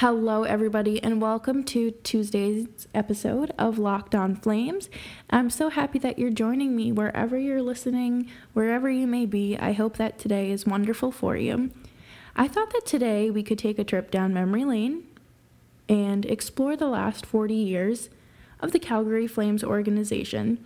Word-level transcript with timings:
Hello, 0.00 0.44
everybody, 0.44 1.02
and 1.02 1.20
welcome 1.20 1.64
to 1.64 1.90
Tuesday's 1.90 2.86
episode 2.94 3.52
of 3.58 3.80
Locked 3.80 4.14
On 4.14 4.36
Flames. 4.36 4.88
I'm 5.28 5.50
so 5.50 5.70
happy 5.70 5.98
that 5.98 6.20
you're 6.20 6.30
joining 6.30 6.76
me 6.76 6.92
wherever 6.92 7.36
you're 7.36 7.62
listening, 7.62 8.30
wherever 8.52 8.88
you 8.88 9.08
may 9.08 9.26
be. 9.26 9.58
I 9.58 9.72
hope 9.72 9.96
that 9.96 10.16
today 10.16 10.52
is 10.52 10.64
wonderful 10.64 11.10
for 11.10 11.36
you. 11.36 11.72
I 12.36 12.46
thought 12.46 12.72
that 12.74 12.86
today 12.86 13.28
we 13.28 13.42
could 13.42 13.58
take 13.58 13.76
a 13.76 13.82
trip 13.82 14.12
down 14.12 14.32
memory 14.32 14.64
lane 14.64 15.02
and 15.88 16.24
explore 16.26 16.76
the 16.76 16.86
last 16.86 17.26
40 17.26 17.54
years 17.56 18.08
of 18.60 18.70
the 18.70 18.78
Calgary 18.78 19.26
Flames 19.26 19.64
organization. 19.64 20.64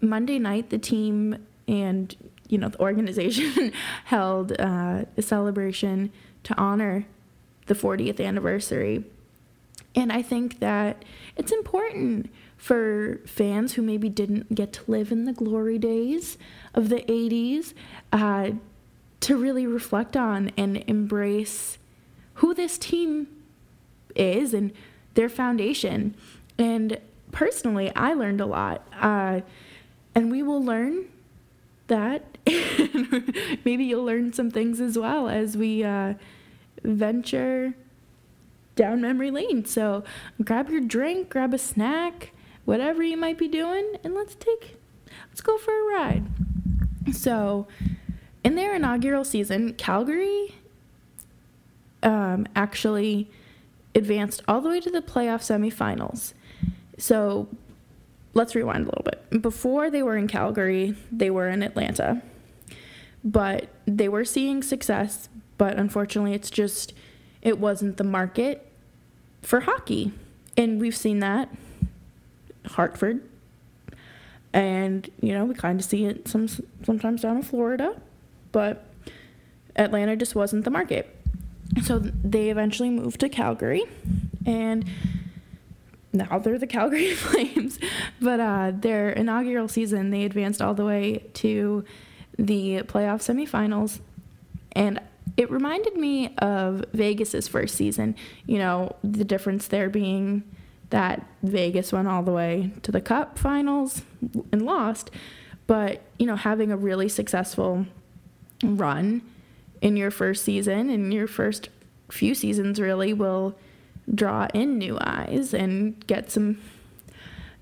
Monday 0.00 0.40
night, 0.40 0.70
the 0.70 0.78
team 0.78 1.46
and 1.68 2.16
you 2.48 2.58
know 2.58 2.70
the 2.70 2.80
organization 2.80 3.72
held 4.06 4.50
uh, 4.60 5.04
a 5.16 5.22
celebration 5.22 6.10
to 6.42 6.58
honor 6.58 7.06
the 7.66 7.74
40th 7.74 8.24
anniversary. 8.24 9.04
And 9.94 10.12
I 10.12 10.22
think 10.22 10.60
that 10.60 11.04
it's 11.36 11.52
important 11.52 12.30
for 12.56 13.20
fans 13.26 13.74
who 13.74 13.82
maybe 13.82 14.08
didn't 14.08 14.54
get 14.54 14.72
to 14.72 14.90
live 14.90 15.12
in 15.12 15.24
the 15.24 15.32
glory 15.32 15.78
days 15.78 16.38
of 16.74 16.88
the 16.88 17.02
80s 17.02 17.74
uh, 18.12 18.52
to 19.20 19.36
really 19.36 19.66
reflect 19.66 20.16
on 20.16 20.50
and 20.56 20.82
embrace 20.86 21.78
who 22.34 22.54
this 22.54 22.78
team 22.78 23.28
is 24.16 24.54
and 24.54 24.72
their 25.14 25.28
foundation. 25.28 26.14
And 26.58 26.98
personally, 27.32 27.94
I 27.94 28.14
learned 28.14 28.40
a 28.40 28.46
lot. 28.46 28.86
Uh, 29.00 29.40
and 30.14 30.30
we 30.30 30.42
will 30.42 30.62
learn 30.62 31.06
that. 31.86 32.24
maybe 33.64 33.84
you'll 33.84 34.04
learn 34.04 34.32
some 34.32 34.50
things 34.50 34.80
as 34.80 34.98
well 34.98 35.28
as 35.28 35.56
we. 35.56 35.84
Uh, 35.84 36.14
venture 36.84 37.74
down 38.76 39.00
memory 39.00 39.30
lane. 39.30 39.64
So 39.64 40.04
grab 40.42 40.70
your 40.70 40.80
drink, 40.80 41.28
grab 41.30 41.54
a 41.54 41.58
snack, 41.58 42.32
whatever 42.64 43.02
you 43.02 43.16
might 43.16 43.38
be 43.38 43.48
doing, 43.48 43.96
and 44.04 44.14
let's 44.14 44.34
take 44.34 44.76
let's 45.28 45.40
go 45.40 45.58
for 45.58 45.72
a 45.72 45.94
ride. 45.94 46.24
So 47.12 47.66
in 48.42 48.54
their 48.54 48.74
inaugural 48.74 49.24
season, 49.24 49.74
Calgary 49.74 50.54
um, 52.02 52.46
actually 52.54 53.30
advanced 53.94 54.42
all 54.46 54.60
the 54.60 54.68
way 54.68 54.80
to 54.80 54.90
the 54.90 55.00
playoff 55.00 55.40
semifinals. 55.40 56.34
So 56.98 57.48
let's 58.34 58.54
rewind 58.54 58.82
a 58.82 58.86
little 58.86 59.04
bit. 59.04 59.42
Before 59.42 59.90
they 59.90 60.02
were 60.02 60.16
in 60.16 60.28
Calgary, 60.28 60.96
they 61.10 61.30
were 61.30 61.48
in 61.48 61.62
Atlanta. 61.62 62.22
But 63.22 63.68
they 63.86 64.08
were 64.08 64.24
seeing 64.24 64.62
success 64.62 65.28
but 65.58 65.76
unfortunately, 65.76 66.34
it's 66.34 66.50
just, 66.50 66.92
it 67.42 67.58
wasn't 67.58 67.96
the 67.96 68.04
market 68.04 68.66
for 69.42 69.60
hockey. 69.60 70.12
And 70.56 70.80
we've 70.80 70.96
seen 70.96 71.20
that. 71.20 71.48
Hartford. 72.66 73.22
And, 74.52 75.08
you 75.20 75.34
know, 75.34 75.44
we 75.44 75.54
kind 75.54 75.78
of 75.80 75.84
see 75.84 76.06
it 76.06 76.28
some, 76.28 76.48
sometimes 76.82 77.22
down 77.22 77.36
in 77.36 77.42
Florida. 77.42 77.96
But 78.52 78.84
Atlanta 79.76 80.16
just 80.16 80.34
wasn't 80.34 80.64
the 80.64 80.70
market. 80.70 81.14
So 81.82 81.98
they 81.98 82.50
eventually 82.50 82.90
moved 82.90 83.20
to 83.20 83.28
Calgary. 83.28 83.82
And 84.46 84.88
now 86.12 86.38
they're 86.38 86.58
the 86.58 86.66
Calgary 86.68 87.14
Flames. 87.14 87.78
But 88.20 88.40
uh, 88.40 88.72
their 88.74 89.10
inaugural 89.10 89.68
season, 89.68 90.10
they 90.10 90.24
advanced 90.24 90.62
all 90.62 90.74
the 90.74 90.84
way 90.84 91.24
to 91.34 91.84
the 92.38 92.82
playoff 92.82 93.22
semifinals. 93.22 94.00
And 94.72 95.00
it 95.36 95.50
reminded 95.50 95.96
me 95.96 96.34
of 96.38 96.84
Vegas's 96.92 97.48
first 97.48 97.74
season. 97.74 98.14
You 98.46 98.58
know, 98.58 98.96
the 99.02 99.24
difference 99.24 99.66
there 99.68 99.90
being 99.90 100.44
that 100.90 101.26
Vegas 101.42 101.92
went 101.92 102.08
all 102.08 102.22
the 102.22 102.32
way 102.32 102.72
to 102.82 102.92
the 102.92 103.00
Cup 103.00 103.38
finals 103.38 104.02
and 104.52 104.62
lost, 104.62 105.10
but 105.66 106.02
you 106.18 106.26
know, 106.26 106.36
having 106.36 106.70
a 106.70 106.76
really 106.76 107.08
successful 107.08 107.86
run 108.62 109.22
in 109.80 109.96
your 109.96 110.10
first 110.10 110.44
season 110.44 110.88
and 110.88 111.12
your 111.12 111.26
first 111.26 111.68
few 112.10 112.34
seasons 112.34 112.80
really 112.80 113.12
will 113.12 113.56
draw 114.14 114.46
in 114.54 114.78
new 114.78 114.98
eyes 115.00 115.54
and 115.54 116.06
get 116.06 116.30
some 116.30 116.58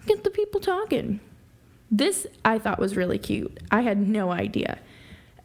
get 0.06 0.24
the 0.24 0.30
people 0.30 0.60
talking. 0.60 1.20
This 1.90 2.26
I 2.44 2.58
thought 2.58 2.78
was 2.78 2.96
really 2.96 3.18
cute. 3.18 3.58
I 3.70 3.82
had 3.82 4.06
no 4.06 4.30
idea. 4.30 4.78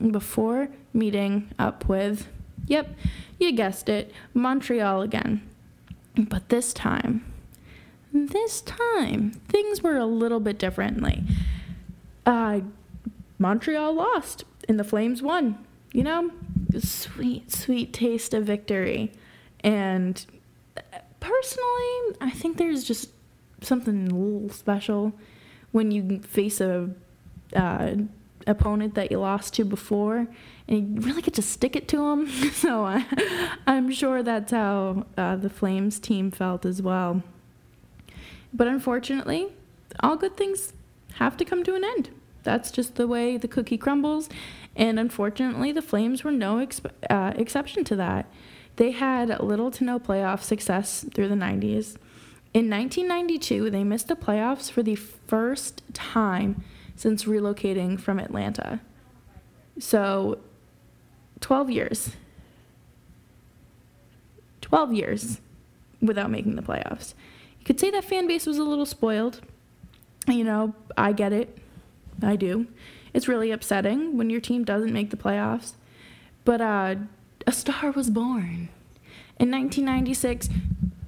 before 0.09 0.69
meeting 0.91 1.51
up 1.59 1.87
with, 1.87 2.27
yep, 2.65 2.95
you 3.37 3.51
guessed 3.51 3.87
it, 3.87 4.11
Montreal 4.33 5.03
again. 5.03 5.47
But 6.15 6.49
this 6.49 6.73
time, 6.73 7.31
this 8.11 8.61
time, 8.61 9.33
things 9.49 9.83
were 9.83 9.97
a 9.97 10.05
little 10.05 10.39
bit 10.39 10.57
differently. 10.57 11.23
Uh, 12.25 12.61
Montreal 13.37 13.93
lost 13.93 14.45
and 14.67 14.79
the 14.79 14.83
Flames 14.83 15.21
won. 15.21 15.63
You 15.93 16.03
know, 16.03 16.31
sweet, 16.79 17.51
sweet 17.51 17.91
taste 17.91 18.33
of 18.33 18.45
victory. 18.45 19.11
And 19.63 20.25
personally, 21.19 22.17
I 22.21 22.31
think 22.31 22.57
there's 22.57 22.83
just 22.83 23.09
something 23.61 24.07
a 24.07 24.15
little 24.15 24.49
special 24.49 25.13
when 25.71 25.91
you 25.91 26.19
face 26.19 26.61
a 26.61 26.89
uh, 27.55 27.95
opponent 28.47 28.95
that 28.95 29.11
you 29.11 29.19
lost 29.19 29.53
to 29.55 29.65
before 29.65 30.27
and 30.67 30.95
you 30.95 31.01
really 31.01 31.21
get 31.21 31.33
to 31.35 31.41
stick 31.41 31.75
it 31.75 31.87
to 31.89 31.97
them. 31.97 32.27
so 32.53 32.85
uh, 32.85 33.03
I'm 33.67 33.91
sure 33.91 34.23
that's 34.23 34.51
how 34.51 35.05
uh, 35.17 35.35
the 35.35 35.49
Flames 35.49 35.99
team 35.99 36.31
felt 36.31 36.65
as 36.65 36.81
well. 36.81 37.23
But 38.53 38.67
unfortunately, 38.67 39.47
all 40.01 40.15
good 40.15 40.35
things 40.37 40.73
have 41.15 41.37
to 41.37 41.45
come 41.45 41.63
to 41.63 41.75
an 41.75 41.83
end. 41.83 42.09
That's 42.43 42.71
just 42.71 42.95
the 42.95 43.07
way 43.07 43.37
the 43.37 43.47
cookie 43.47 43.77
crumbles. 43.77 44.29
And 44.75 44.99
unfortunately, 44.99 45.71
the 45.71 45.81
Flames 45.81 46.23
were 46.23 46.31
no 46.31 46.67
uh, 47.09 47.33
exception 47.35 47.83
to 47.85 47.95
that. 47.97 48.31
They 48.77 48.91
had 48.91 49.39
little 49.41 49.69
to 49.71 49.83
no 49.83 49.99
playoff 49.99 50.41
success 50.41 51.05
through 51.13 51.27
the 51.27 51.35
90s. 51.35 51.97
In 52.53 52.69
1992, 52.69 53.69
they 53.69 53.83
missed 53.83 54.07
the 54.07 54.15
playoffs 54.15 54.71
for 54.71 54.83
the 54.83 54.95
first 54.95 55.83
time 55.93 56.63
since 56.95 57.25
relocating 57.25 57.99
from 57.99 58.19
Atlanta. 58.19 58.81
So, 59.79 60.39
12 61.39 61.69
years. 61.69 62.11
12 64.61 64.93
years 64.93 65.41
without 66.01 66.29
making 66.29 66.55
the 66.55 66.61
playoffs. 66.61 67.13
You 67.59 67.65
could 67.65 67.79
say 67.79 67.91
that 67.91 68.03
fan 68.03 68.27
base 68.27 68.45
was 68.45 68.57
a 68.57 68.63
little 68.63 68.85
spoiled. 68.85 69.41
You 70.27 70.43
know, 70.43 70.75
I 70.97 71.11
get 71.13 71.33
it. 71.33 71.57
I 72.21 72.35
do. 72.35 72.67
It's 73.13 73.27
really 73.27 73.51
upsetting 73.51 74.17
when 74.17 74.29
your 74.29 74.41
team 74.41 74.63
doesn't 74.63 74.93
make 74.93 75.09
the 75.09 75.17
playoffs. 75.17 75.73
But 76.45 76.61
uh, 76.61 76.95
a 77.45 77.51
star 77.51 77.91
was 77.91 78.09
born. 78.09 78.69
In 79.39 79.51
1996, 79.51 80.49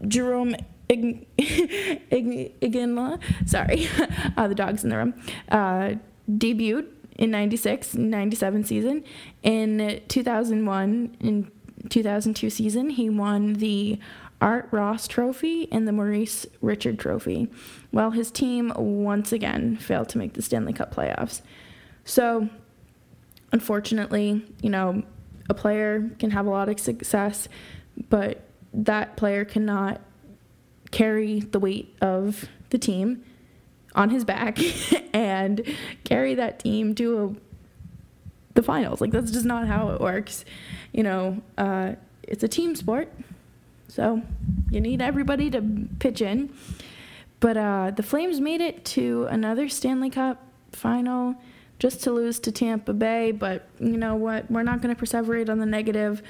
Jarome 0.04 0.60
Ig- 0.90 2.60
Iginla, 2.60 3.20
sorry, 3.46 3.88
uh, 4.38 4.48
the 4.48 4.56
dog's 4.56 4.84
in 4.84 4.90
the 4.90 4.98
room, 4.98 5.14
uh, 5.50 5.96
debuted 6.30 6.88
in 7.18 7.32
96, 7.32 7.96
97 7.96 8.64
season. 8.64 9.04
In 9.44 10.02
2001 10.08 11.18
and 11.22 11.52
2002 11.90 12.50
season, 12.50 12.90
he 12.92 13.10
won 13.10 13.54
the 13.54 14.00
Art 14.44 14.68
Ross 14.72 15.08
Trophy 15.08 15.72
and 15.72 15.88
the 15.88 15.94
Maurice 15.94 16.46
Richard 16.60 17.00
Trophy, 17.00 17.50
while 17.92 18.12
his 18.12 18.30
team 18.30 18.74
once 18.76 19.32
again 19.32 19.78
failed 19.78 20.10
to 20.10 20.18
make 20.18 20.34
the 20.34 20.42
Stanley 20.42 20.74
Cup 20.74 20.94
playoffs. 20.94 21.42
So, 22.04 22.50
unfortunately, 23.54 24.46
you 24.62 24.70
know, 24.70 25.04
a 25.50 25.54
player 25.54 26.12
can 26.20 26.32
have 26.32 26.46
a 26.46 26.50
lot 26.50 26.68
of 26.68 26.78
success, 26.78 27.48
but 28.10 28.42
that 28.74 29.16
player 29.16 29.46
cannot 29.46 30.02
carry 30.92 31.40
the 31.40 31.60
weight 31.60 31.96
of 32.02 32.50
the 32.70 32.78
team 32.78 33.24
on 33.96 34.10
his 34.10 34.26
back 34.26 34.60
and 35.14 35.64
carry 36.04 36.36
that 36.36 36.60
team 36.60 36.96
to 36.96 37.24
a, 37.24 38.56
the 38.56 38.62
finals. 38.62 39.00
Like 39.00 39.12
that's 39.12 39.32
just 39.32 39.46
not 39.46 39.68
how 39.68 39.92
it 39.92 40.02
works. 40.02 40.44
You 40.92 41.04
know, 41.04 41.42
uh, 41.58 41.94
it's 42.24 42.44
a 42.44 42.50
team 42.50 42.76
sport, 42.76 43.10
so 43.94 44.24
you 44.72 44.82
need 44.82 45.04
everybody 45.04 45.52
to 45.52 45.62
pitch 46.00 46.20
in. 46.20 46.52
But 47.40 47.58
uh, 47.58 47.92
the 47.96 48.02
Flames 48.02 48.40
made 48.40 48.60
it 48.60 48.84
to 48.86 49.28
another 49.30 49.70
Stanley 49.70 50.10
Cup 50.10 50.44
final 50.72 51.36
just 51.78 52.02
to 52.04 52.12
lose 52.12 52.40
to 52.40 52.52
Tampa 52.52 52.94
Bay. 52.94 53.32
But 53.32 53.68
you 53.80 53.98
know 53.98 54.16
what? 54.16 54.50
We're 54.50 54.64
not 54.64 54.82
going 54.82 54.96
to 54.96 55.00
perseverate 55.00 55.48
on 55.48 55.60
the 55.60 55.68
negative, 55.68 56.24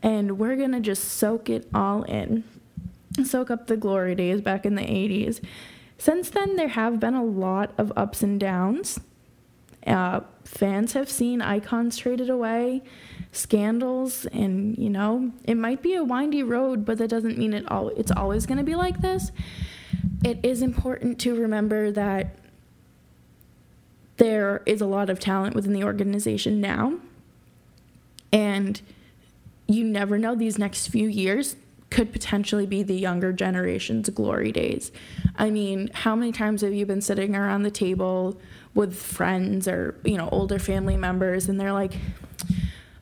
and 0.00 0.38
we're 0.38 0.54
going 0.54 0.70
to 0.72 0.80
just 0.80 1.04
soak 1.04 1.50
it 1.50 1.66
all 1.74 2.04
in. 2.04 2.44
Soak 3.24 3.50
up 3.50 3.66
the 3.66 3.76
glory 3.76 4.14
days 4.14 4.40
back 4.40 4.64
in 4.64 4.76
the 4.76 4.82
80s. 4.82 5.42
Since 5.96 6.30
then, 6.30 6.54
there 6.54 6.68
have 6.68 7.00
been 7.00 7.14
a 7.14 7.24
lot 7.24 7.72
of 7.76 7.92
ups 7.96 8.22
and 8.22 8.38
downs. 8.38 9.00
Uh, 9.84 10.20
fans 10.44 10.92
have 10.92 11.10
seen 11.10 11.42
icons 11.42 11.96
traded 11.96 12.30
away, 12.30 12.82
scandals, 13.32 14.26
and 14.26 14.76
you 14.78 14.90
know, 14.90 15.32
it 15.44 15.56
might 15.56 15.82
be 15.82 15.94
a 15.94 16.04
windy 16.04 16.42
road, 16.42 16.84
but 16.84 16.98
that 16.98 17.08
doesn't 17.08 17.38
mean 17.38 17.52
it 17.52 17.70
all 17.70 17.88
it's 17.90 18.12
always 18.12 18.46
going 18.46 18.58
to 18.58 18.64
be 18.64 18.74
like 18.74 19.00
this. 19.00 19.32
It 20.24 20.40
is 20.42 20.62
important 20.62 21.18
to 21.20 21.40
remember 21.40 21.90
that 21.92 22.36
there 24.18 24.62
is 24.66 24.80
a 24.80 24.86
lot 24.86 25.08
of 25.10 25.18
talent 25.18 25.54
within 25.54 25.72
the 25.72 25.84
organization 25.84 26.60
now. 26.60 26.98
And 28.32 28.80
you 29.66 29.84
never 29.84 30.18
know, 30.18 30.34
these 30.34 30.58
next 30.58 30.88
few 30.88 31.08
years 31.08 31.56
could 31.90 32.12
potentially 32.12 32.66
be 32.66 32.82
the 32.82 32.94
younger 32.94 33.32
generation's 33.32 34.10
glory 34.10 34.52
days. 34.52 34.92
I 35.36 35.50
mean, 35.50 35.90
how 35.94 36.14
many 36.14 36.32
times 36.32 36.60
have 36.60 36.74
you 36.74 36.84
been 36.84 37.00
sitting 37.00 37.34
around 37.34 37.62
the 37.62 37.70
table 37.70 38.38
with 38.74 38.94
friends 38.94 39.66
or, 39.66 39.98
you 40.04 40.18
know, 40.18 40.28
older 40.30 40.58
family 40.58 40.96
members 40.96 41.48
and 41.48 41.58
they're 41.58 41.72
like, 41.72 41.94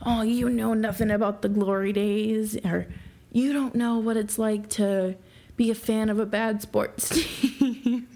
oh, 0.07 0.23
you 0.23 0.49
know 0.49 0.73
nothing 0.73 1.11
about 1.11 1.43
the 1.43 1.49
glory 1.49 1.93
days, 1.93 2.57
or 2.65 2.87
you 3.33 3.53
don't 3.53 3.75
know 3.75 3.99
what 3.99 4.17
it's 4.17 4.39
like 4.39 4.69
to 4.71 5.17
be 5.57 5.71
a 5.71 5.75
fan 5.75 6.09
of 6.09 6.19
a 6.19 6.25
bad 6.27 6.63
sports 6.63 7.09
team, 7.41 8.07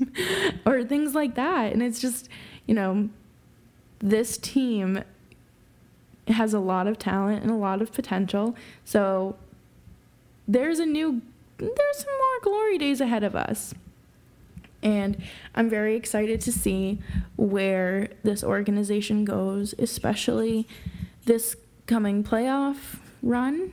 or 0.65 0.85
things 0.85 1.15
like 1.15 1.35
that. 1.35 1.73
And 1.73 1.83
it's 1.83 2.01
just, 2.01 2.29
you 2.67 2.75
know, 2.75 3.11
this 3.99 4.39
team 4.39 5.03
has 6.29 6.55
a 6.55 6.61
lot 6.61 6.87
of 6.87 6.97
talent 6.99 7.43
and 7.43 7.51
a 7.51 7.57
lot 7.57 7.83
of 7.83 7.93
potential. 7.93 8.55
So 8.85 9.37
there's 10.47 10.79
a 10.79 10.87
new, 10.87 11.23
there's 11.59 11.99
some 11.99 12.13
more 12.19 12.41
glory 12.43 12.79
days 12.79 13.01
ahead 13.01 13.25
of 13.25 13.35
us. 13.35 13.75
And 14.83 15.23
I'm 15.55 15.69
very 15.69 15.97
excited 15.97 16.41
to 16.43 16.53
see 16.53 17.01
where 17.37 18.09
this 18.23 18.43
organization 18.43 19.25
goes, 19.25 19.75
especially 19.79 20.67
this 21.27 21.57
coming 21.91 22.25
playoff 22.25 22.99
run 23.23 23.73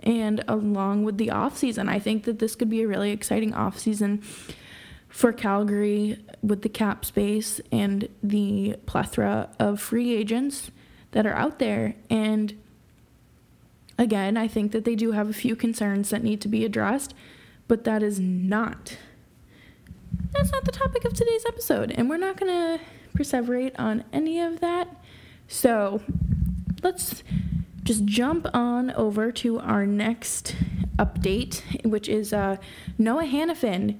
and 0.00 0.42
along 0.48 1.04
with 1.04 1.18
the 1.18 1.30
off 1.30 1.56
season. 1.56 1.88
I 1.88 1.98
think 1.98 2.24
that 2.24 2.38
this 2.38 2.56
could 2.56 2.70
be 2.70 2.82
a 2.82 2.88
really 2.88 3.10
exciting 3.10 3.52
off 3.54 3.78
season 3.78 4.22
for 5.08 5.32
Calgary 5.32 6.18
with 6.42 6.62
the 6.62 6.68
cap 6.68 7.04
space 7.04 7.60
and 7.70 8.08
the 8.22 8.76
plethora 8.86 9.50
of 9.58 9.80
free 9.80 10.14
agents 10.14 10.70
that 11.12 11.26
are 11.26 11.34
out 11.34 11.58
there. 11.58 11.94
And 12.08 12.58
again, 13.98 14.36
I 14.36 14.48
think 14.48 14.72
that 14.72 14.84
they 14.84 14.94
do 14.94 15.12
have 15.12 15.28
a 15.28 15.34
few 15.34 15.54
concerns 15.54 16.10
that 16.10 16.24
need 16.24 16.40
to 16.40 16.48
be 16.48 16.64
addressed, 16.64 17.14
but 17.68 17.84
that 17.84 18.02
is 18.02 18.18
not 18.18 18.96
that's 20.32 20.52
not 20.52 20.64
the 20.64 20.72
topic 20.72 21.04
of 21.04 21.12
today's 21.12 21.44
episode, 21.46 21.92
and 21.92 22.08
we're 22.08 22.16
not 22.16 22.36
going 22.36 22.50
to 22.50 22.84
perseverate 23.16 23.72
on 23.78 24.04
any 24.12 24.40
of 24.40 24.60
that. 24.60 24.88
So, 25.48 26.00
let's 26.82 27.22
just 27.90 28.04
jump 28.04 28.46
on 28.54 28.92
over 28.92 29.32
to 29.32 29.58
our 29.58 29.84
next 29.84 30.54
update, 30.96 31.60
which 31.84 32.08
is 32.08 32.32
uh, 32.32 32.56
Noah 32.98 33.24
Hanifin 33.24 33.98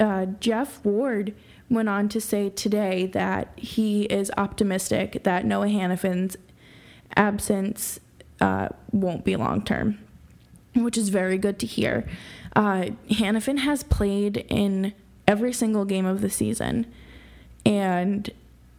uh, 0.00 0.24
Geoff 0.40 0.82
Ward 0.82 1.34
went 1.68 1.90
on 1.90 2.08
to 2.08 2.22
say 2.22 2.48
today 2.48 3.04
that 3.08 3.52
he 3.54 4.04
is 4.04 4.32
optimistic 4.38 5.24
that 5.24 5.44
Noah 5.44 5.66
Hanifin's 5.66 6.38
absence 7.16 8.00
uh, 8.40 8.70
won't 8.92 9.26
be 9.26 9.36
long 9.36 9.62
term, 9.62 9.98
which 10.74 10.96
is 10.96 11.10
very 11.10 11.36
good 11.36 11.58
to 11.58 11.66
hear. 11.66 12.08
Uh, 12.56 12.92
Hanifin 13.10 13.58
has 13.58 13.82
played 13.82 14.38
in 14.48 14.94
every 15.26 15.52
single 15.52 15.84
game 15.84 16.06
of 16.06 16.22
the 16.22 16.30
season, 16.30 16.86
and 17.66 18.30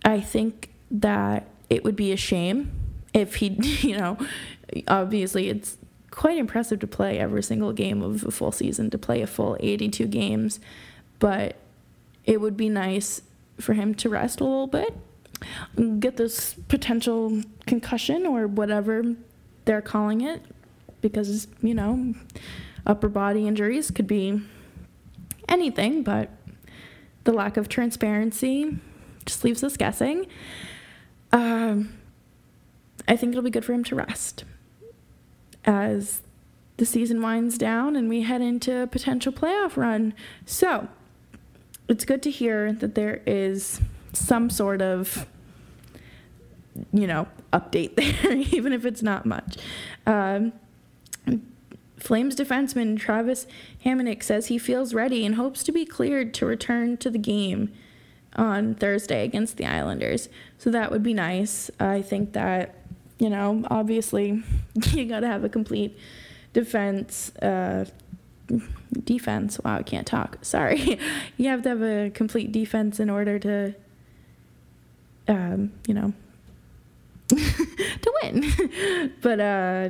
I 0.03 0.19
think 0.19 0.71
that 0.89 1.45
it 1.69 1.83
would 1.83 1.95
be 1.95 2.11
a 2.11 2.17
shame 2.17 2.78
if 3.13 3.35
he, 3.35 3.47
you 3.87 3.97
know, 3.97 4.17
obviously 4.87 5.49
it's 5.49 5.77
quite 6.11 6.37
impressive 6.37 6.79
to 6.79 6.87
play 6.87 7.19
every 7.19 7.43
single 7.43 7.71
game 7.71 8.01
of 8.01 8.25
a 8.25 8.31
full 8.31 8.51
season, 8.51 8.89
to 8.89 8.97
play 8.97 9.21
a 9.21 9.27
full 9.27 9.57
82 9.59 10.07
games 10.07 10.59
but 11.19 11.57
it 12.23 12.41
would 12.41 12.57
be 12.57 12.69
nice 12.69 13.21
for 13.59 13.73
him 13.73 13.93
to 13.93 14.09
rest 14.09 14.39
a 14.39 14.43
little 14.43 14.67
bit, 14.67 14.97
get 15.99 16.17
this 16.17 16.53
potential 16.67 17.41
concussion 17.67 18.25
or 18.25 18.47
whatever 18.47 19.15
they're 19.65 19.81
calling 19.81 20.21
it, 20.21 20.41
because, 21.01 21.47
you 21.61 21.73
know, 21.73 22.15
upper 22.87 23.09
body 23.09 23.47
injuries 23.47 23.91
could 23.91 24.07
be 24.07 24.41
anything, 25.47 26.03
but 26.03 26.29
the 27.25 27.33
lack 27.33 27.57
of 27.57 27.67
transparency 27.67 28.77
just 29.25 29.43
leaves 29.43 29.63
us 29.63 29.75
guessing. 29.75 30.25
Um, 31.31 31.98
I 33.09 33.17
think 33.17 33.31
it'll 33.31 33.43
be 33.43 33.49
good 33.49 33.65
for 33.65 33.73
him 33.73 33.83
to 33.85 33.95
rest. 33.95 34.45
As 35.65 36.21
the 36.77 36.85
season 36.85 37.21
winds 37.21 37.57
down 37.57 37.97
and 37.97 38.07
we 38.07 38.21
head 38.21 38.41
into 38.41 38.83
a 38.83 38.87
potential 38.87 39.33
playoff 39.33 39.75
run. 39.75 40.13
So, 40.45 40.87
it's 41.89 42.05
good 42.05 42.21
to 42.23 42.31
hear 42.31 42.71
that 42.71 42.95
there 42.95 43.21
is 43.25 43.81
some 44.13 44.49
sort 44.49 44.81
of 44.81 45.27
you 46.93 47.05
know 47.05 47.27
update 47.51 47.95
there 48.23 48.31
even 48.33 48.71
if 48.71 48.85
it's 48.85 49.01
not 49.01 49.25
much. 49.25 49.57
Um, 50.05 50.53
flames 51.97 52.35
defenseman 52.35 52.97
travis 52.97 53.45
hamonic 53.83 54.23
says 54.23 54.47
he 54.47 54.57
feels 54.57 54.93
ready 54.93 55.25
and 55.25 55.35
hopes 55.35 55.63
to 55.63 55.71
be 55.71 55.85
cleared 55.85 56.33
to 56.35 56.45
return 56.45 56.95
to 56.95 57.09
the 57.09 57.17
game 57.17 57.73
on 58.35 58.75
thursday 58.75 59.25
against 59.25 59.57
the 59.57 59.65
islanders. 59.65 60.29
So 60.57 60.69
that 60.69 60.91
would 60.91 61.03
be 61.03 61.13
nice. 61.13 61.69
I 61.79 62.01
think 62.01 62.33
that 62.33 62.75
you 63.19 63.29
know 63.29 63.63
obviously 63.69 64.43
you 64.91 65.05
got 65.05 65.19
to 65.19 65.27
have 65.27 65.43
a 65.43 65.49
complete 65.49 65.97
defense 66.53 67.35
uh, 67.37 67.85
defense. 69.03 69.59
Wow, 69.63 69.77
I 69.77 69.83
can't 69.83 70.07
talk. 70.07 70.37
Sorry. 70.41 70.99
you 71.37 71.49
have 71.49 71.61
to 71.63 71.69
have 71.69 71.81
a 71.81 72.09
complete 72.09 72.51
defense 72.51 72.99
in 72.99 73.09
order 73.09 73.39
to, 73.39 73.75
um, 75.27 75.71
you 75.87 75.93
know, 75.93 76.13
to 77.29 78.13
win. 78.23 79.13
but 79.21 79.39
uh, 79.39 79.89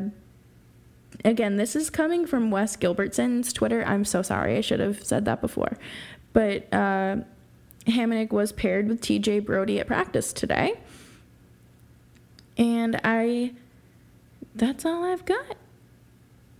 again, 1.24 1.55
this 1.55 1.75
is 1.75 1.89
coming 1.89 2.25
from 2.25 2.51
Wes 2.51 2.75
Gilbertson's 2.75 3.53
Twitter. 3.53 3.83
I'm 3.86 4.05
so 4.05 4.21
sorry. 4.21 4.57
I 4.57 4.62
should 4.62 4.79
have 4.79 5.03
said 5.03 5.25
that 5.25 5.41
before. 5.41 5.77
But 6.33 6.71
uh, 6.74 7.17
Hamonic 7.86 8.31
was 8.31 8.51
paired 8.51 8.88
with 8.88 9.01
TJ 9.01 9.45
Brodie 9.45 9.79
at 9.79 9.88
practice 9.88 10.33
today. 10.33 10.79
And 12.60 13.00
I, 13.06 13.54
that's 14.54 14.86
all 14.86 15.06
I've 15.06 15.24
got. 15.24 15.56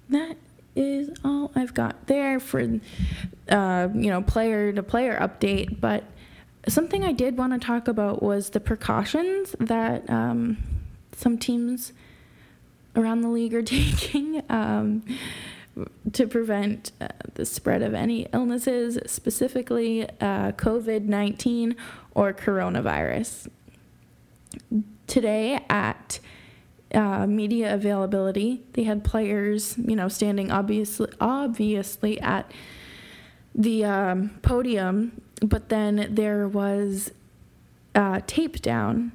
That 0.08 0.38
is 0.75 1.12
all 1.25 1.51
I've 1.56 1.74
got 1.74 2.08
there 2.08 2.39
for, 2.39 2.79
uh, 3.50 3.89
you 3.94 4.10
know, 4.10 4.22
player 4.22 4.72
to 4.72 4.82
player 4.82 5.20
update. 5.20 5.79
But 5.82 6.06
something 6.68 7.03
I 7.03 7.12
did 7.12 7.38
want 7.38 7.53
to 7.53 7.60
talk 7.60 7.89
about 7.89 8.24
was 8.24 8.51
the 8.51 8.62
precautions 8.62 9.56
that 9.60 10.10
um, 10.10 10.58
some 11.12 11.38
teams 11.38 11.91
around 12.96 13.22
the 13.22 13.29
league 13.29 13.53
are 13.53 13.62
taking 13.63 14.41
um, 14.50 15.03
to 16.13 16.27
prevent 16.27 16.94
uh, 17.01 17.10
the 17.34 17.46
spread 17.46 17.82
of 17.82 17.94
any 17.94 18.25
illnesses, 18.34 18.98
specifically 19.06 20.10
uh, 20.22 20.53
COVID 20.53 21.03
19 21.03 21.75
or 22.15 22.34
coronavirus. 22.34 23.50
Today 25.09 25.65
at 25.69 26.19
uh, 26.93 27.25
media 27.25 27.73
availability, 27.73 28.61
they 28.73 28.83
had 28.83 29.03
players, 29.03 29.75
you 29.77 29.95
know, 29.95 30.07
standing 30.07 30.51
obviously 30.51 31.11
obviously 31.19 32.21
at 32.21 32.51
the 33.55 33.83
um, 33.85 34.29
podium, 34.43 35.19
but 35.41 35.69
then 35.69 36.09
there 36.11 36.47
was 36.47 37.11
uh, 37.95 38.21
tape 38.27 38.61
down, 38.61 39.11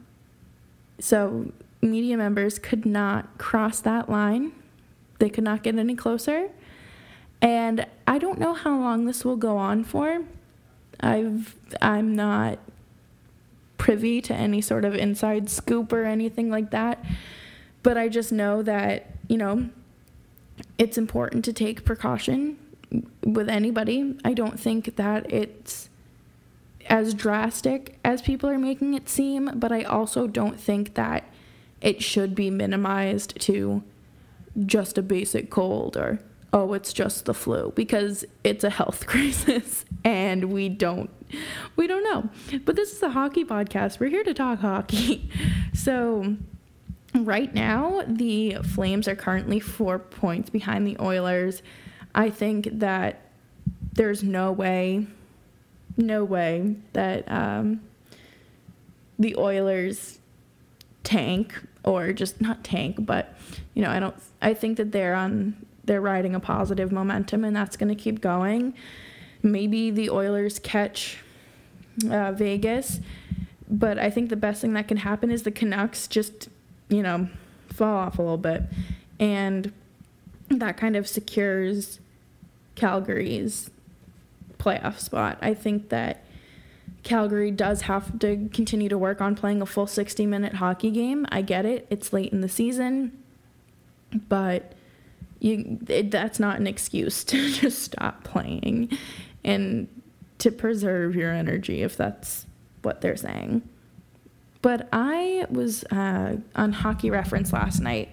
so 0.98 1.52
media 1.80 2.16
members 2.16 2.58
could 2.58 2.84
not 2.84 3.38
cross 3.38 3.80
that 3.80 4.08
line. 4.08 4.50
They 5.20 5.30
could 5.30 5.44
not 5.44 5.62
get 5.62 5.76
any 5.76 5.94
closer. 5.94 6.50
And 7.40 7.86
I 8.06 8.18
don't 8.18 8.40
know 8.40 8.54
how 8.54 8.76
long 8.76 9.04
this 9.04 9.24
will 9.24 9.36
go 9.36 9.58
on 9.58 9.84
for. 9.84 10.24
I've 11.00 11.54
I'm 11.80 12.16
not 12.16 12.58
privy 13.84 14.18
to 14.18 14.32
any 14.32 14.62
sort 14.62 14.82
of 14.82 14.94
inside 14.94 15.50
scoop 15.50 15.92
or 15.92 16.04
anything 16.06 16.50
like 16.50 16.70
that. 16.70 17.04
But 17.82 17.98
I 17.98 18.08
just 18.08 18.32
know 18.32 18.62
that, 18.62 19.10
you 19.28 19.36
know, 19.36 19.68
it's 20.78 20.96
important 20.96 21.44
to 21.44 21.52
take 21.52 21.84
precaution 21.84 22.56
with 23.22 23.50
anybody. 23.50 24.16
I 24.24 24.32
don't 24.32 24.58
think 24.58 24.96
that 24.96 25.30
it's 25.30 25.90
as 26.86 27.12
drastic 27.12 27.98
as 28.02 28.22
people 28.22 28.48
are 28.48 28.58
making 28.58 28.94
it 28.94 29.10
seem, 29.10 29.50
but 29.54 29.70
I 29.70 29.82
also 29.82 30.26
don't 30.28 30.58
think 30.58 30.94
that 30.94 31.24
it 31.82 32.02
should 32.02 32.34
be 32.34 32.48
minimized 32.48 33.38
to 33.42 33.82
just 34.64 34.96
a 34.96 35.02
basic 35.02 35.50
cold 35.50 35.98
or 35.98 36.20
oh 36.54 36.72
it's 36.72 36.92
just 36.92 37.26
the 37.26 37.34
flu 37.34 37.72
because 37.74 38.24
it's 38.44 38.64
a 38.64 38.70
health 38.70 39.06
crisis 39.08 39.84
and 40.04 40.44
we 40.50 40.70
don't 40.70 41.10
we 41.74 41.88
don't 41.88 42.04
know. 42.04 42.30
But 42.64 42.76
this 42.76 42.92
is 42.92 43.02
a 43.02 43.10
hockey 43.10 43.44
podcast. 43.44 43.98
We're 43.98 44.08
here 44.08 44.22
to 44.24 44.32
talk 44.32 44.60
hockey. 44.60 45.28
So 45.74 46.36
right 47.14 47.52
now 47.52 48.02
the 48.06 48.58
flames 48.62 49.08
are 49.08 49.16
currently 49.16 49.58
four 49.58 49.98
points 49.98 50.48
behind 50.48 50.86
the 50.86 50.96
oilers. 51.00 51.62
I 52.14 52.30
think 52.30 52.68
that 52.78 53.20
there's 53.92 54.22
no 54.22 54.52
way 54.52 55.08
no 55.96 56.24
way 56.24 56.76
that 56.92 57.30
um, 57.30 57.80
the 59.18 59.36
oilers 59.36 60.18
tank 61.02 61.54
or 61.84 62.12
just 62.12 62.40
not 62.40 62.64
tank, 62.64 63.04
but 63.04 63.36
you 63.74 63.82
know, 63.82 63.90
I 63.90 63.98
don't 63.98 64.16
I 64.40 64.54
think 64.54 64.76
that 64.76 64.92
they're 64.92 65.14
on 65.14 65.56
they're 65.84 66.00
riding 66.00 66.34
a 66.34 66.40
positive 66.40 66.92
momentum 66.92 67.44
and 67.44 67.54
that's 67.54 67.76
going 67.76 67.94
to 67.94 68.00
keep 68.00 68.20
going. 68.20 68.74
Maybe 69.42 69.90
the 69.90 70.10
Oilers 70.10 70.58
catch 70.58 71.18
uh, 72.10 72.32
Vegas, 72.32 73.00
but 73.68 73.98
I 73.98 74.10
think 74.10 74.30
the 74.30 74.36
best 74.36 74.60
thing 74.60 74.72
that 74.74 74.88
can 74.88 74.98
happen 74.98 75.30
is 75.30 75.42
the 75.42 75.50
Canucks 75.50 76.06
just, 76.06 76.48
you 76.88 77.02
know, 77.02 77.28
fall 77.68 77.96
off 77.96 78.18
a 78.18 78.22
little 78.22 78.38
bit 78.38 78.62
and 79.18 79.72
that 80.48 80.76
kind 80.76 80.96
of 80.96 81.08
secures 81.08 82.00
Calgary's 82.74 83.70
playoff 84.58 84.98
spot. 84.98 85.38
I 85.42 85.54
think 85.54 85.88
that 85.90 86.24
Calgary 87.02 87.50
does 87.50 87.82
have 87.82 88.18
to 88.20 88.48
continue 88.52 88.88
to 88.88 88.98
work 88.98 89.20
on 89.20 89.34
playing 89.34 89.60
a 89.62 89.66
full 89.66 89.86
60 89.86 90.26
minute 90.26 90.54
hockey 90.54 90.90
game. 90.90 91.26
I 91.30 91.42
get 91.42 91.66
it. 91.66 91.86
It's 91.90 92.12
late 92.12 92.32
in 92.32 92.40
the 92.40 92.48
season, 92.48 93.22
but 94.28 94.72
you 95.44 95.78
it, 95.88 96.10
that's 96.10 96.40
not 96.40 96.58
an 96.58 96.66
excuse 96.66 97.22
to 97.24 97.50
just 97.60 97.82
stop 97.82 98.24
playing 98.24 98.96
and 99.44 99.88
to 100.38 100.50
preserve 100.50 101.14
your 101.14 101.30
energy 101.30 101.82
if 101.82 101.96
that's 101.96 102.46
what 102.82 103.02
they're 103.02 103.16
saying. 103.16 103.62
But 104.62 104.88
I 104.92 105.46
was 105.50 105.84
uh, 105.84 106.38
on 106.56 106.72
Hockey 106.72 107.10
Reference 107.10 107.52
last 107.52 107.80
night 107.80 108.08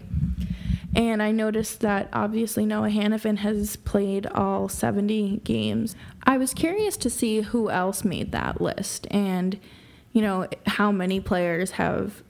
and 0.94 1.24
I 1.24 1.32
noticed 1.32 1.80
that 1.80 2.10
obviously 2.12 2.66
Noah 2.66 2.90
Hanifin 2.90 3.38
has 3.38 3.78
played 3.78 4.28
all 4.28 4.68
70 4.68 5.38
games. 5.46 5.96
I 6.26 6.38
was 6.38 6.54
curious 6.54 6.98
to 6.98 7.10
see 7.10 7.42
who 7.42 7.70
else 7.70 8.04
made 8.04 8.34
that 8.34 8.60
list 8.60 9.08
and, 9.10 9.58
you 10.12 10.22
know, 10.22 10.50
how 10.68 10.92
many 10.92 11.22
players 11.22 11.72
have 11.72 12.22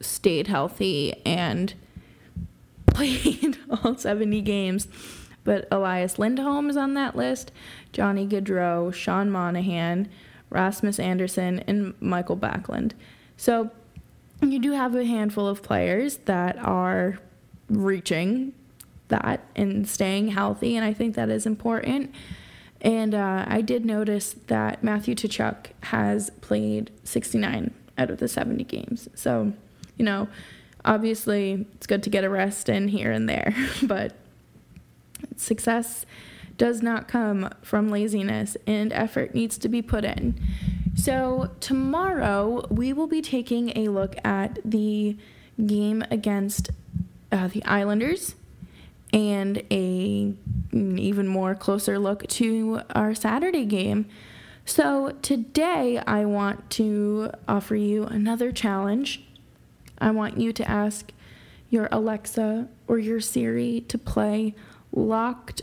stayed 0.00 0.48
healthy 0.48 1.14
and 1.24 1.74
played 2.90 3.58
all 3.70 3.96
70 3.96 4.40
games. 4.42 4.88
But 5.44 5.66
Elias 5.70 6.18
Lindholm 6.18 6.68
is 6.68 6.76
on 6.76 6.94
that 6.94 7.16
list, 7.16 7.50
Johnny 7.92 8.26
Gaudreau, 8.26 8.92
Sean 8.92 9.30
Monahan, 9.30 10.08
Rasmus 10.50 10.98
Andersson, 10.98 11.60
and 11.60 11.94
Mikael 12.00 12.36
Backlund. 12.36 12.92
So 13.36 13.70
you 14.42 14.58
do 14.58 14.72
have 14.72 14.94
a 14.94 15.04
handful 15.04 15.46
of 15.46 15.62
players 15.62 16.18
that 16.26 16.58
are 16.58 17.18
reaching 17.68 18.52
that 19.08 19.44
and 19.56 19.88
staying 19.88 20.28
healthy, 20.28 20.76
and 20.76 20.84
I 20.84 20.92
think 20.92 21.14
that 21.14 21.30
is 21.30 21.46
important. 21.46 22.14
And 22.80 23.14
uh, 23.14 23.44
I 23.46 23.60
did 23.60 23.84
notice 23.84 24.34
that 24.46 24.82
Matthew 24.82 25.14
Tkachuk 25.14 25.66
has 25.82 26.30
played 26.40 26.90
69 27.04 27.74
out 27.98 28.10
of 28.10 28.18
the 28.18 28.28
70 28.28 28.64
games. 28.64 29.08
So, 29.14 29.52
you 29.96 30.04
know, 30.04 30.28
obviously 30.84 31.66
it's 31.74 31.86
good 31.86 32.02
to 32.04 32.10
get 32.10 32.24
a 32.24 32.30
rest 32.30 32.68
in 32.68 32.88
here 32.88 33.12
and 33.12 33.28
there, 33.28 33.54
but 33.82 34.14
success 35.36 36.06
does 36.56 36.82
not 36.82 37.08
come 37.08 37.50
from 37.62 37.88
laziness 37.88 38.56
and 38.66 38.92
effort 38.92 39.34
needs 39.34 39.56
to 39.58 39.68
be 39.68 39.80
put 39.80 40.04
in. 40.04 40.38
So, 40.94 41.50
tomorrow 41.60 42.66
we 42.68 42.92
will 42.92 43.06
be 43.06 43.22
taking 43.22 43.76
a 43.78 43.88
look 43.88 44.16
at 44.24 44.58
the 44.64 45.16
game 45.64 46.04
against 46.10 46.70
uh, 47.32 47.48
the 47.48 47.64
Islanders 47.64 48.34
and 49.12 49.62
a 49.70 50.34
even 50.72 51.26
more 51.26 51.54
closer 51.54 51.98
look 51.98 52.26
to 52.28 52.82
our 52.94 53.14
Saturday 53.14 53.64
game. 53.64 54.06
So 54.64 55.16
today 55.22 55.98
I 56.06 56.24
want 56.24 56.70
to 56.70 57.32
offer 57.48 57.74
you 57.74 58.04
another 58.04 58.52
challenge. 58.52 59.22
I 60.00 60.10
want 60.10 60.38
you 60.38 60.52
to 60.52 60.70
ask 60.70 61.12
your 61.68 61.88
Alexa 61.92 62.68
or 62.88 62.98
your 62.98 63.20
Siri 63.20 63.84
to 63.88 63.98
play 63.98 64.54
Locked 64.92 65.62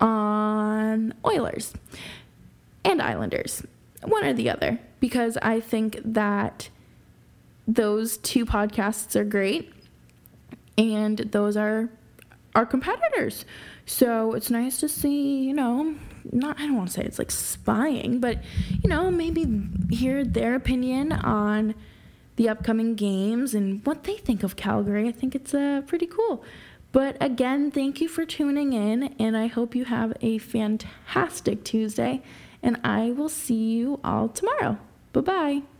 on 0.00 1.14
Oilers 1.24 1.72
and 2.84 3.00
Islanders, 3.00 3.62
one 4.02 4.24
or 4.24 4.32
the 4.32 4.50
other, 4.50 4.80
because 5.00 5.38
I 5.40 5.60
think 5.60 6.00
that 6.04 6.68
those 7.66 8.18
two 8.18 8.44
podcasts 8.44 9.16
are 9.16 9.24
great 9.24 9.72
and 10.76 11.18
those 11.18 11.56
are 11.56 11.88
our 12.54 12.66
competitors. 12.66 13.44
So 13.86 14.32
it's 14.32 14.50
nice 14.50 14.80
to 14.80 14.88
see, 14.88 15.44
you 15.44 15.54
know, 15.54 15.94
not 16.32 16.58
I 16.58 16.66
don't 16.66 16.76
want 16.76 16.88
to 16.88 16.94
say 16.94 17.04
it's 17.04 17.18
like 17.18 17.30
spying, 17.30 18.18
but 18.20 18.42
you 18.82 18.88
know, 18.88 19.10
maybe 19.10 19.68
hear 19.90 20.24
their 20.24 20.54
opinion 20.54 21.12
on 21.12 21.74
the 22.36 22.48
upcoming 22.48 22.94
games 22.94 23.54
and 23.54 23.84
what 23.86 24.04
they 24.04 24.16
think 24.16 24.42
of 24.42 24.56
Calgary. 24.56 25.08
I 25.08 25.12
think 25.12 25.34
it's 25.34 25.54
uh, 25.54 25.82
pretty 25.86 26.06
cool. 26.06 26.44
But 26.92 27.16
again, 27.20 27.70
thank 27.70 28.00
you 28.00 28.08
for 28.08 28.24
tuning 28.24 28.72
in, 28.72 29.14
and 29.18 29.36
I 29.36 29.48
hope 29.48 29.74
you 29.74 29.84
have 29.86 30.16
a 30.20 30.38
fantastic 30.38 31.64
Tuesday. 31.64 32.22
And 32.62 32.78
I 32.84 33.10
will 33.10 33.28
see 33.28 33.72
you 33.74 34.00
all 34.04 34.28
tomorrow. 34.28 34.78
Bye 35.12 35.20
bye. 35.20 35.73